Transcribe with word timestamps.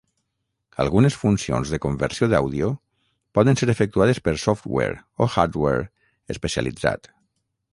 Algunes 0.83 1.17
funcions 1.23 1.73
de 1.73 1.79
conversió 1.83 2.29
d'àudio 2.31 2.69
poden 3.39 3.59
ser 3.61 3.69
efectuades 3.75 4.23
per 4.29 4.33
software 4.45 4.97
o 5.25 5.29
hardware 5.35 5.85
especialitzat. 6.37 7.13